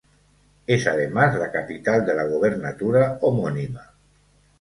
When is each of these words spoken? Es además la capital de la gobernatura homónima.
Es 0.65 0.87
además 0.87 1.37
la 1.37 1.51
capital 1.51 2.03
de 2.07 2.15
la 2.15 2.23
gobernatura 2.23 3.19
homónima. 3.21 3.87